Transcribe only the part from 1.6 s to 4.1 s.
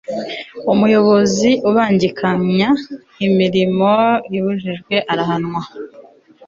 ubangikanya imirimo